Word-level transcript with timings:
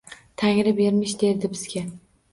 Tangri 0.43 0.73
bermish, 0.79 1.15
derdi, 1.25 1.53
bizga 1.55 1.85